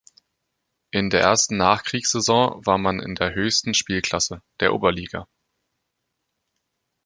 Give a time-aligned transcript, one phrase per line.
[0.89, 5.27] In der ersten Nachkriegssaison war man in der höchsten Spielklasse, der Oberliga.